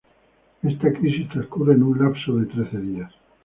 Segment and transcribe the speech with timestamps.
[0.63, 3.13] Esta crisis transcurre en un lapso de "trece días".